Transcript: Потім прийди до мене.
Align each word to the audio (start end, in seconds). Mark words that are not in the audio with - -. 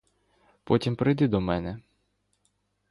Потім 0.63 0.95
прийди 0.95 1.27
до 1.27 1.41
мене. 1.41 1.79